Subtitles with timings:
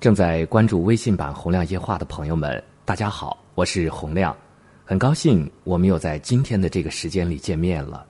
[0.00, 4.36] 正在关注微信版“洪亮夜话”的朋友们，大家好，我是洪亮，
[4.84, 8.06] 很高兴我们又在今天的这个时间里见面了。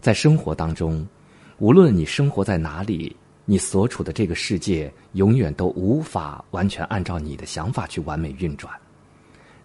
[0.00, 1.06] 在生活当中，
[1.58, 3.14] 无论你生活在哪里，
[3.44, 8.74] 你所处的这个世界永远都无法完全按照你的想法去完美运转。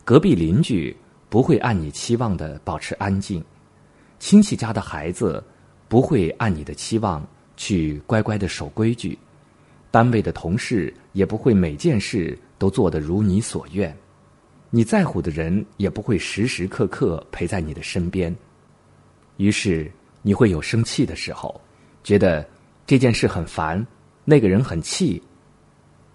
[0.06, 0.96] 隔壁邻居
[1.30, 3.44] 不会按你期望的保持安静，
[4.20, 5.44] 亲戚家的孩子
[5.88, 7.26] 不会按你的期望
[7.58, 9.18] 去乖乖的守规矩。
[9.92, 13.96] 单位的同事也不会每件事都做得如你所愿，
[14.70, 18.36] 你在乎的人也不会时时刻刻陪在你的身边，
[19.38, 21.60] 于是你会有生气的时候，
[22.04, 22.48] 觉得
[22.86, 23.86] 这件事很烦，
[24.26, 25.22] 那个人很气。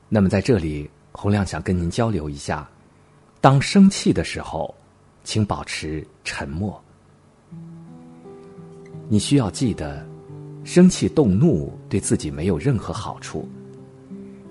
[0.08, 2.68] 那么在这里，洪亮想跟您交流一下：
[3.40, 4.72] 当生气的时候，
[5.24, 6.80] 请保持沉默。
[9.08, 10.06] 你需要记得，
[10.62, 13.48] 生气动怒对自己没有任何好处。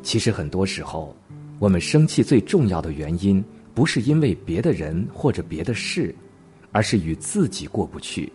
[0.04, 1.16] 其实很多时候，
[1.58, 3.44] 我们生气最重要的原因，
[3.74, 6.14] 不是因为别的人或者别的事，
[6.74, 8.32] 而是与自己过不去，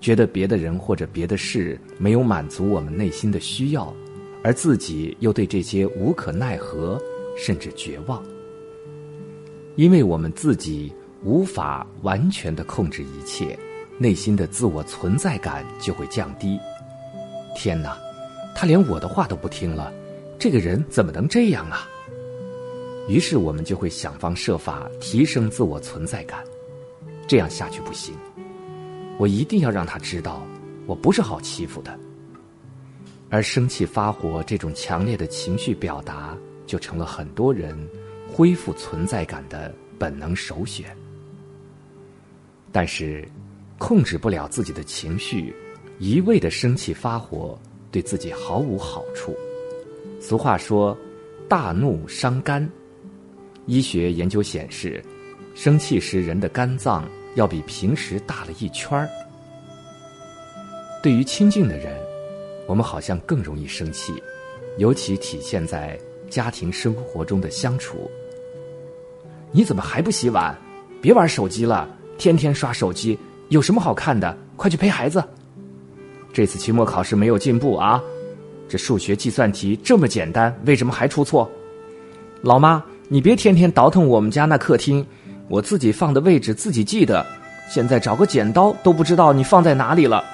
[0.00, 3.94] 觉得别的人或者别的事没有满足我们内心的需要，
[4.42, 7.00] 而自己又对这些无可奈何，
[7.38, 8.22] 甚至绝望。
[9.76, 13.58] 因为我们自己无法完全的控制一切，
[13.98, 16.58] 内心的自我存在感就会降低。
[17.56, 17.96] 天哪，
[18.54, 19.92] 他连我的话都不听了。
[20.38, 21.88] 这个人怎么能这样啊？
[23.08, 26.42] 于是我们就会想方设法提升自我存在感，
[27.26, 28.14] 这样下去不行。
[29.18, 30.46] 我一定要让他知道，
[30.86, 31.98] 我不是好欺负的。
[33.30, 37.76] 而生气发火这种强烈的情绪表达，就成了很多人
[38.32, 40.96] 恢复存在感的本能首选。
[42.72, 43.26] 但是，
[43.78, 45.54] 控制不了自己的情绪，
[45.98, 47.58] 一味的生气发火，
[47.90, 49.36] 对自己毫无好处。
[50.26, 50.96] 俗话说
[51.46, 52.66] ：“大怒伤肝。”
[53.68, 55.04] 医学研究显示，
[55.54, 59.06] 生气时人的肝脏要比平时大了一圈儿。
[61.02, 61.94] 对于亲近的人，
[62.66, 64.14] 我们好像更容易生气，
[64.78, 65.98] 尤其体现在
[66.30, 68.10] 家庭生活中的相处。
[69.52, 70.56] 你怎么还不洗碗？
[71.02, 73.18] 别玩手机了，天天刷手机，
[73.50, 74.34] 有什么好看的？
[74.56, 75.22] 快去陪孩子。
[76.32, 78.02] 这次期末考试没有进步啊！
[78.68, 81.50] 这数学计算题这么简单，为什么还出错？
[82.42, 85.06] 老妈，你别天天倒腾我们家那客厅，
[85.48, 87.24] 我自己放的位置自己记得，
[87.70, 90.24] 现在找个剪刀都不知道你放在哪里了。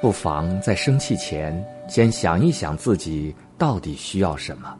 [0.00, 4.74] 不妨在生气前先想一想自己到底需要什么。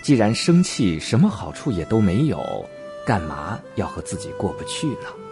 [0.00, 2.40] 既然生气什么好处也都没有，
[3.04, 5.27] 干嘛要和自己过不去呢？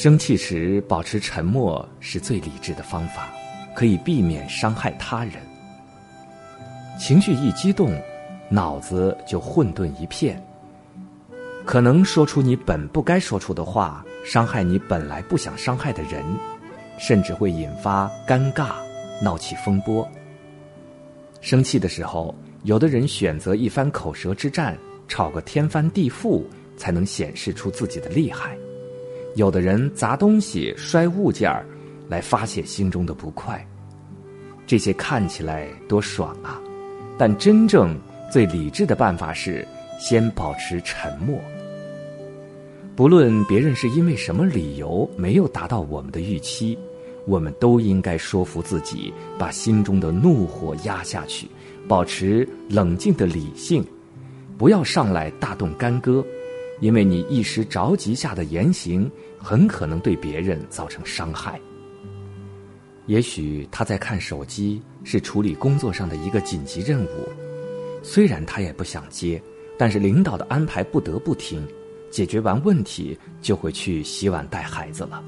[0.00, 3.30] 生气时保持沉默是最理智的方法，
[3.74, 5.32] 可以避免伤害他人。
[6.96, 8.00] 情绪一激动，
[8.48, 10.40] 脑子就混沌一片，
[11.64, 16.24] 可能说出你本不该说出的话，伤害你本来不想伤害的人，
[16.96, 18.74] 甚至会引发尴尬，
[19.20, 20.08] 闹起风波。
[21.40, 22.32] 生气的时候，
[22.62, 26.44] 有的人选择一番口舌之战，吵个天翻地覆，
[26.76, 28.56] 才能显示出自己的厉害。
[29.38, 31.64] 有的人砸东西、摔物件儿，
[32.08, 33.64] 来发泄心中的不快，
[34.66, 36.60] 这些看起来多爽啊！
[37.16, 37.96] 但真正
[38.32, 39.64] 最理智的办法是
[39.96, 41.38] 先保持沉默。
[42.96, 46.76] 不论别人是因为什么理由没有达到我们的预期，
[47.24, 51.46] 我们都应该说服自己，把心中的怒火压下去，
[51.86, 53.86] 保持冷静的理性，
[54.58, 56.26] 不要上来大动干戈，
[56.80, 59.08] 因为你一时着急下的言行。
[59.38, 61.60] 很可能对别人造成伤害。
[63.06, 67.28] 也许他在看手机，是处理工作上的一个紧急任务，
[68.02, 69.42] 虽然他也不想接，
[69.78, 71.66] 但是领导的安排不得不听。
[72.10, 75.22] 解决完问题，就会去洗碗带孩子了。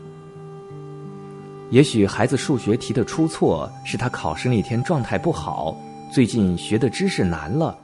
[1.70, 5.78] 也许孩子数学题的出错，是他考试那天状态不好，
[6.10, 7.78] 最近学的知识难了，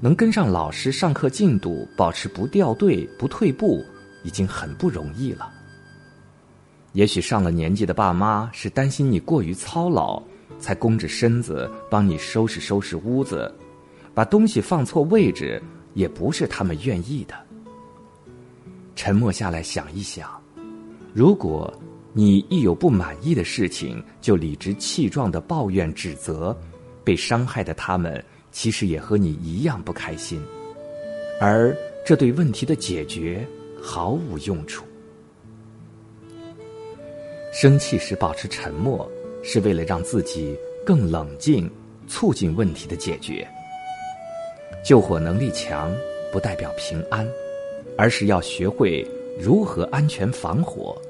[0.00, 3.82] 能跟上老师上课进度，保持不掉队、不退步，
[4.22, 5.50] 已经很不容易了。
[6.96, 10.22] 也许上了年纪的爸妈是担心你过于操劳，
[10.58, 13.54] 才弓着身子帮你收拾收拾屋子，
[14.14, 15.62] 把东西放错位置
[15.92, 17.34] 也不是他们愿意的。
[18.94, 20.40] 沉默下来想一想，
[21.12, 21.70] 如果
[22.14, 26.58] 你一有不满意的事情就理直气壮的抱怨指责，
[27.04, 30.40] 被伤害的他们其实也和你一样不开心，
[31.42, 31.76] 而
[32.06, 33.46] 这对问题的解决
[33.82, 34.85] 毫无用处。
[37.58, 39.10] 生气时保持沉默，
[39.42, 40.54] 是为了让自己
[40.84, 41.70] 更冷静，
[42.06, 43.48] 促进问题的解决。
[44.84, 45.90] 救火能力强
[46.30, 47.26] 不代表平安，
[47.96, 49.02] 而是要学会
[49.40, 51.00] 如何安全防火。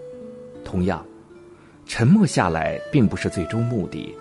[0.65, 1.05] 同样，
[1.85, 4.15] 沉默下来并不是最终目的，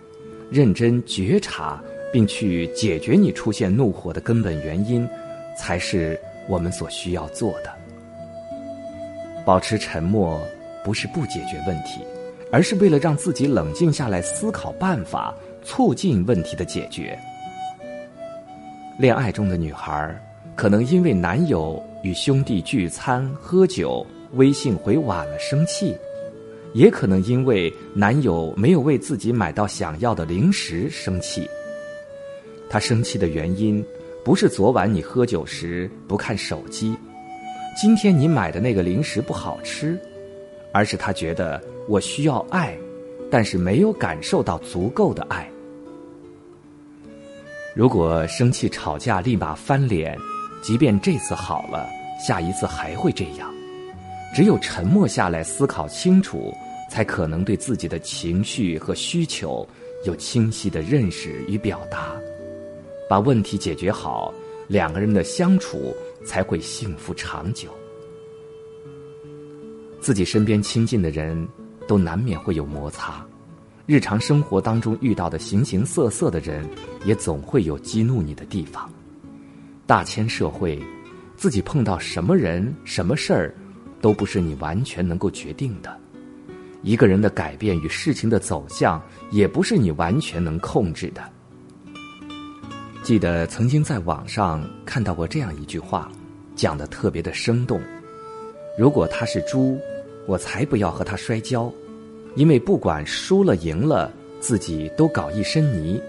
[0.49, 1.79] 认真觉察
[2.11, 5.07] 并去解决你出现怒火的根本原因，
[5.55, 7.71] 才是我们所需要做的。
[9.45, 10.41] 保持沉默
[10.85, 12.05] 不是不解决问题，
[12.51, 15.33] 而是为了让自己冷静下来思考办法，
[15.63, 17.17] 促进问题的解决。
[18.99, 20.15] 恋爱中的女孩，
[20.55, 25.95] 可能因为男友与兄弟聚餐喝酒，微信回晚了生气；
[26.75, 31.49] 也可能因为男友没有为自己买到想要的零食生气。
[32.69, 33.83] 她生气的原因，
[34.23, 36.95] 不是昨晚你喝酒时不看手机，
[37.75, 39.99] 今天你买的那个零食不好吃，
[40.75, 42.77] 而是他觉得我需要爱，
[43.31, 45.49] 但是没有感受到足够的爱。
[47.73, 50.17] 如果生气吵架立马翻脸，
[50.61, 51.87] 即便这次好了，
[52.19, 53.49] 下一次还会这样。
[54.35, 56.53] 只有沉默下来思考清楚，
[56.91, 59.65] 才可能对自己的情绪和需求
[60.03, 62.13] 有清晰的认识与表达，
[63.09, 64.33] 把问题解决好，
[64.67, 65.95] 两个人的相处
[66.25, 67.69] 才会幸福长久。
[70.05, 71.35] 自己身边亲近的人
[71.87, 73.25] 都难免会有摩擦。
[73.87, 76.63] 日常生活当中遇到的形形色色的人，
[77.05, 78.87] 也总会有激怒你的地方。
[79.87, 80.79] 大千社会，
[81.35, 83.55] 自己碰到什么人、什么事儿，
[83.99, 85.99] 都不是你完全能够决定的。
[86.83, 91.23] 一个人的改变与事情的走向，也不是你完全能控制的。
[93.01, 96.11] 记得曾经在网上看到过这样一句话，
[96.55, 97.81] 讲的特别的生动：
[98.77, 99.79] 如果他是猪，
[100.25, 101.71] 我才不要和他摔跤。
[102.35, 104.11] 因为不管输了赢了，
[104.41, 106.01] 自己都搞一身泥。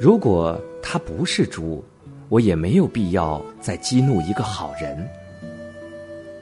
[0.00, 1.84] 如果他不是猪，
[2.30, 5.06] 我也没有必要再激怒一个好人。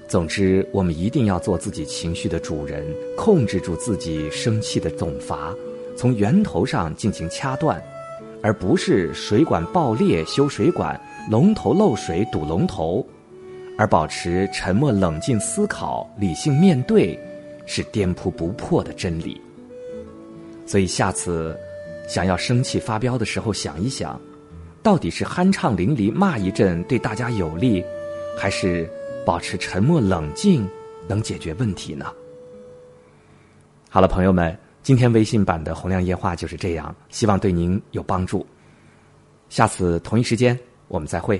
[0.07, 2.87] 总之，我们一定要做自己情绪的主人，
[3.17, 5.53] 控制住自己生气的总阀，
[5.97, 7.83] 从源头上进行掐断，
[8.41, 10.99] 而不是水管爆裂修水管，
[11.29, 13.05] 龙头漏水堵龙头，
[13.79, 17.19] 而保持沉默、冷静思考、理性面对。
[17.71, 19.39] 是颠扑不破的真理。
[20.65, 21.55] 所以下次
[22.09, 24.19] 想要生气发飙的时候，想一想，
[24.83, 27.85] 到底是酣畅淋漓骂一阵对大家有利，
[28.39, 28.89] 还是
[29.27, 30.67] 保持沉默冷静
[31.07, 32.07] 能解决问题呢？
[33.91, 38.47] 好了，朋友们，今天微信版的洪亮夜话就是这样，希望对您有帮助。
[39.51, 40.59] 下次同一时间
[40.89, 41.39] 我们再会。